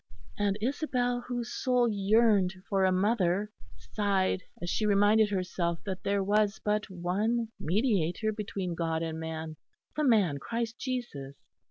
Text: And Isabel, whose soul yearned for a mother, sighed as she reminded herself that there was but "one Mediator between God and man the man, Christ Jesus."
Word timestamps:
And 0.35 0.57
Isabel, 0.61 1.21
whose 1.27 1.53
soul 1.53 1.87
yearned 1.87 2.55
for 2.67 2.85
a 2.85 2.91
mother, 2.91 3.51
sighed 3.77 4.41
as 4.59 4.67
she 4.67 4.87
reminded 4.87 5.29
herself 5.29 5.77
that 5.83 6.01
there 6.01 6.23
was 6.23 6.57
but 6.65 6.89
"one 6.89 7.49
Mediator 7.59 8.31
between 8.33 8.73
God 8.73 9.03
and 9.03 9.19
man 9.19 9.57
the 9.95 10.03
man, 10.03 10.39
Christ 10.39 10.79
Jesus." 10.79 11.35